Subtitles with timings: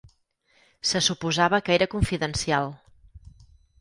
[0.91, 2.67] Se suposava que era confidencial.